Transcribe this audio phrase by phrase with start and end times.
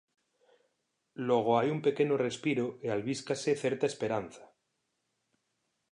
[1.27, 4.43] Logo hai un pequeno respiro e albíscase certa esperanza.